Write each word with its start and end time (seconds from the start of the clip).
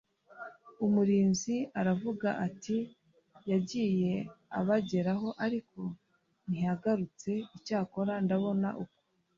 umurinzi 0.85 1.55
aravuga 1.79 2.29
ati 2.47 2.77
yagiye 3.51 4.13
abageraho 4.59 5.27
ariko 5.45 5.79
ntiyagarutse 6.47 7.31
icyakora 7.57 8.13
ndabona 8.25 8.69
uko 8.83 8.99